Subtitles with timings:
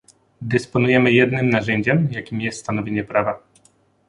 [0.41, 3.39] Dysponujemy jednym narzędziem, jakim jest stanowienie prawa